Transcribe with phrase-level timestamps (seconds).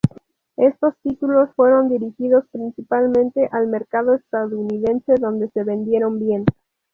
[0.57, 6.43] Estos títulos fueron dirigidos principalmente al mercado estadounidense, donde se vendieron bien.